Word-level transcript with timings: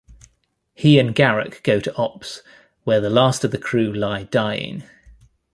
He 0.73 0.97
and 0.97 1.13
Garak 1.15 1.61
go 1.61 1.79
to 1.79 1.95
Ops, 1.95 2.41
where 2.85 2.99
the 2.99 3.11
last 3.11 3.43
of 3.43 3.51
the 3.51 3.59
crew 3.59 3.93
lie 3.93 4.23
dying. 4.23 4.81